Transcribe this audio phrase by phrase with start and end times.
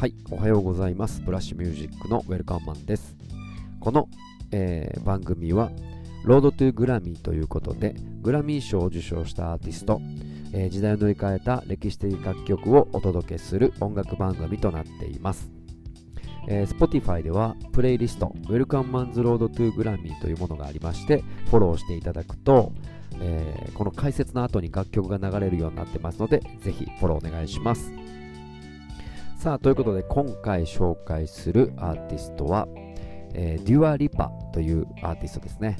[0.00, 1.20] はい、おはようございます。
[1.20, 3.18] ブラッシュミュージックのウェルカムマンです。
[3.80, 4.08] この、
[4.50, 5.70] えー番組は、
[6.24, 10.00] ロードトゥグラミーということで、グラミー賞を受賞したアーティスト、
[10.54, 15.50] えー時代を乗り換えた歴史的楽曲をお届けする音楽番組となっています。
[16.48, 22.72] えー Spotify ではプレイリスト Welcome Man's Road to Grammy というものがありましてフォローしていただくと、
[23.20, 27.92] えーこの解説の後に楽曲が流れるようになってますのでぜひフォローお願いします
[29.40, 32.68] さあということで今回紹介するアーティストは、
[33.32, 35.78] えーデュア・リパというアーティストですね、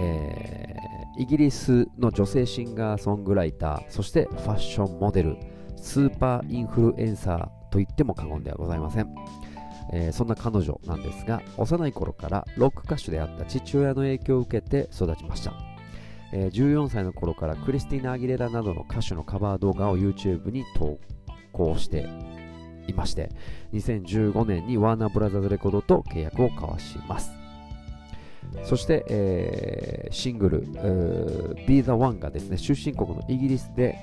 [0.00, 5.36] えーイギリスの女性シンガーソングライターそしてファッションモデル
[5.76, 9.14] スーパーインフルエンサーと言っても過言ではございません。
[9.92, 15.52] えーそんな彼女なんですが幼い頃からロック歌手であった父親の影響を受けて育ちました、
[16.32, 20.98] え14歳の頃からクリスティーナ・アギレラなどの歌手のカバー動画を YouTube に投
[21.52, 22.08] 稿して
[22.88, 23.30] いまして
[23.72, 27.38] 2015年にワーナーブラザーズレコードと契約を交わします。
[28.64, 30.60] そして、えーシングル
[31.68, 33.98] 「Be the One」がですね出身国のイギリスで、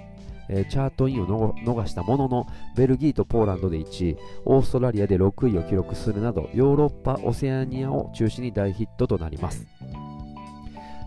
[0.49, 9.65] えーチャートインを逃したもののベルギーとポーランドで1位オーストラリアで6位を記録するなどヨーロッパオセアニアを中心に大ヒットとなります、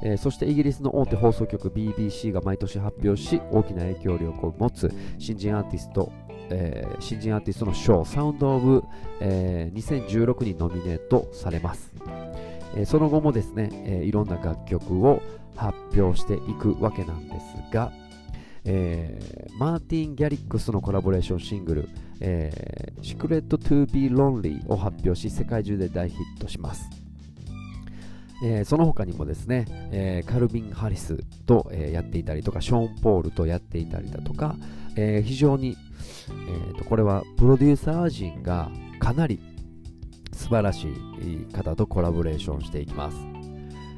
[0.03, 6.13] えーそしてイギリスの大手放送局 BBC が毎年発表し大きな影響力を持つ新人アーティスト
[6.51, 8.85] えー新人アーティストの賞サウンド・オブ、
[9.21, 11.93] えー2016にノミネートされます、
[12.75, 15.23] えーその後もですね、えーいろんな楽曲を
[15.57, 17.93] 発表していくわけなんですが、
[18.65, 21.89] えーマーティン・ギャリックスのコラボレーションシングル
[22.21, 26.89] 「えー、Secret to be Lonely」を発表し世界中で大ヒットします、
[28.45, 34.55] えーその他にもですね、えーカルビン・ハリスと、えーやっていたりとかショーン・ポールとやっていたりだとか、
[34.97, 35.77] えー非常に、
[36.49, 39.41] えーとこれはプロデューサー陣がかなり
[40.33, 43.17] 素晴らしい方とコラボレーションしていきます。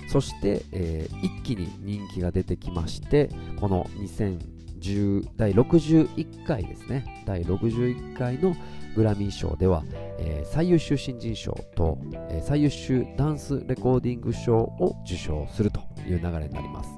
[0.08, 3.28] そして、えー一気に人気が出てきまして
[3.60, 7.22] この2010第61回ですね。
[7.26, 8.56] 第61回の
[8.96, 9.84] グラミー賞では、
[10.18, 11.98] えー最優秀新人賞と、
[12.30, 16.90] えー最優秀ダンスレコーディング賞を受賞するという流れになります、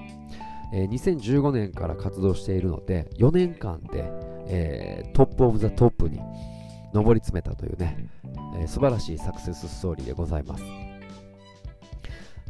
[0.73, 4.11] えー2015年から活動しているので4年間で、
[4.49, 6.21] えー top of the top に
[6.93, 8.09] 上り詰めたというね、
[8.59, 10.65] えー素晴らしいサクセスストーリーでございます。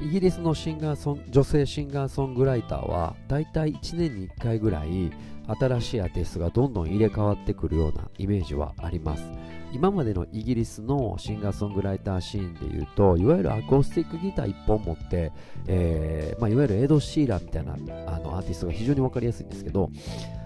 [0.00, 5.12] イギリスのシンガーソン女性シンガーソングライターはだいたい1年に1回ぐらい
[5.60, 9.22] 新しいアーティストがどんどん入れ替わってくるようなイメージはあります。
[9.72, 15.32] 今までのイギリスのシンガーソングライターシーンでいうといわゆるアコースティックギター1本持って、
[15.66, 17.76] えーまあ、いわゆるエド・シーランみたいなあ
[18.18, 19.88] のアーティストが非常に分かりやすいんですけど、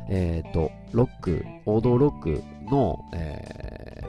[0.09, 4.07] えー、とロック王道ロックの、えー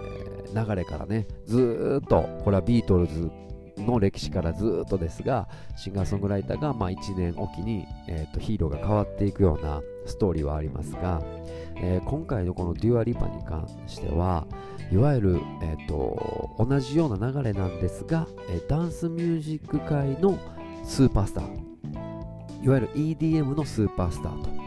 [0.54, 3.32] 流れからねずっとこれはビートルズ
[3.78, 11.22] の歴史からずっとですがシンガーソングライターがまあ1年おきに、えー、とヒーローが変わっていくようなストーリーはありますが、
[11.76, 14.48] えー今回のこのデュア・リパに関しては
[14.92, 20.40] いわゆる、えー、と同じような流れなんですが、えーダンスミュージック界の
[20.84, 24.67] スーパースターいわゆる EDM のスーパースターと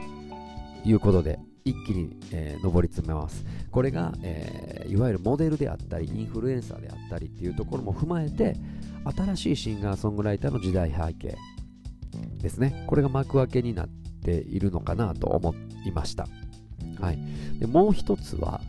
[0.84, 3.44] いうことで一気に、えー上り詰めます。
[3.70, 8.56] これが、えーいわゆるモデルであったりインフルエンサーであったりっていうところも踏まえて
[9.16, 11.36] 新しいシンガーソングライターの時代背景
[12.40, 12.84] ですね。
[12.88, 13.88] これが幕開けになっ
[14.24, 15.54] ているのかなと思
[15.86, 16.26] いました、
[17.00, 17.18] はい、
[17.58, 18.60] でもう一つは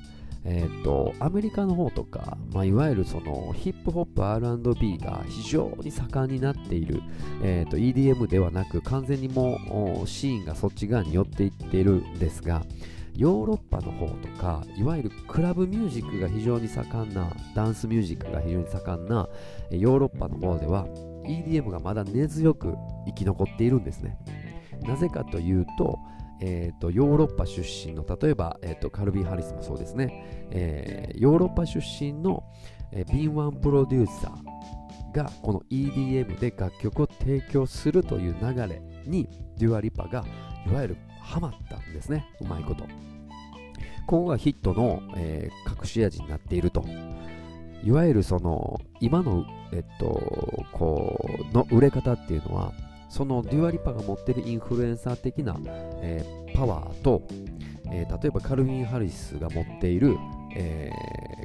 [0.44, 7.02] えー、とアメリカの方とか、まあ、いわゆるそのヒップホップ R&B が非常に盛んになっている、
[7.44, 12.64] えー、と EDM ではなく完全にもうシーンがそっち側に寄っていっているんですが
[13.16, 19.28] ヨーロッパの方とかいわゆるクラブミュージックが非常に盛んなダンスミュージックが非常に盛んな
[19.70, 20.88] ヨーロッパの方では
[21.26, 22.76] EDM がまだ根強く
[23.06, 24.18] 生き残っているんですね。
[24.84, 26.00] なぜかというと,、
[26.42, 32.44] えー、とヨーロッパ出身の例えば、えー、とカルビン・ハリスもそうですね、えーヨーロッパ出身の、
[32.92, 39.28] えー、敏腕プロデューサーがこの EDM で楽曲を提供するという流れに
[39.58, 40.26] デュア・リパが
[40.66, 42.26] いわゆるハマったんですね。
[42.42, 42.86] うまいこと。
[44.08, 46.84] ここがヒットの、えー隠し味になっていると。
[47.84, 52.72] いわゆるその今の、えっと、こうの売れ方っていうのは
[53.12, 55.58] そのデュアリパが持っているインフルエンサー的な、
[56.02, 57.24] えーパワーと、
[57.92, 60.18] えー例えばカルビン・ハリスが持っている、
[60.56, 60.90] え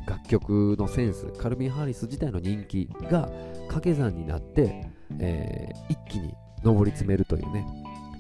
[0.07, 3.29] ー楽曲のセンスカルビン・ハリス自体の人気が
[3.63, 6.35] 掛け算になって、えー一気に
[6.65, 7.67] 上り詰めるというね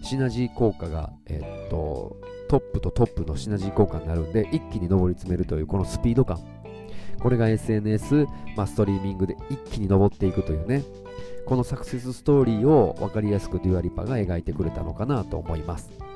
[0.02, 2.16] シナジー効果が、えっと
[2.48, 6.40] トップとトップのシナジー効果になるんで一気に上り詰めるというこのスピード感。
[7.20, 8.26] これが SNS、
[8.56, 10.82] まあ、ストリーミングで一気に上っていくというね。
[11.46, 16.06] このサクセスストーリーを分かりやすくデュアリパが描いてくれたのかなと思います。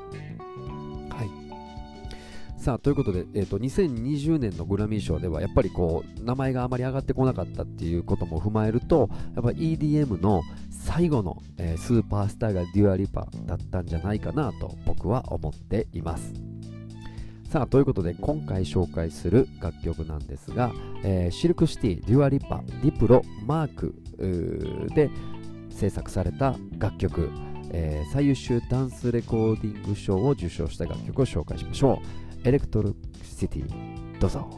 [2.61, 16.50] さあということで、えーと、2020年のグラミー賞ではやっぱりこう名前があまり上がってこなかったっていうことも踏まえるとやっぱ EDM の最後の、えー、スーパースターがデュアリパだったんじゃないかなと僕は思っています。
[17.51, 20.71] さあということで今回紹介する楽曲なんですが、
[21.03, 23.93] えー、シルクシティ、デュアリパ、ディプロ、マーク
[24.95, 25.09] で
[25.69, 27.29] 制作された楽曲、
[27.73, 32.01] えー、最優秀ダンスレコーディング賞を受賞した楽曲を紹介しましょ
[32.45, 32.47] う。
[32.47, 34.49] エレクトリシティどうぞ。